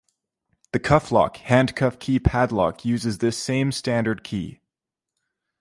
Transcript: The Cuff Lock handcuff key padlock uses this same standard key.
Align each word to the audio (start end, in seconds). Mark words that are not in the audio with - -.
The 0.71 0.79
Cuff 0.79 1.11
Lock 1.11 1.37
handcuff 1.37 1.99
key 1.99 2.17
padlock 2.19 2.83
uses 2.83 3.19
this 3.19 3.37
same 3.37 3.71
standard 3.71 4.23
key. 4.23 4.59